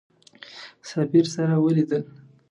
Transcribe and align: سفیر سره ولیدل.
سفیر 0.89 1.25
سره 1.35 1.55
ولیدل. 1.63 2.03